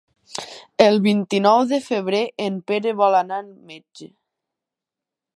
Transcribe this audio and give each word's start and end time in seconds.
El 0.85 0.95
vint-i-nou 1.07 1.59
de 1.73 1.79
febrer 1.87 2.21
en 2.45 2.57
Pere 2.71 2.93
vol 3.01 3.17
anar 3.19 3.37
al 3.43 3.51
metge. 3.73 4.09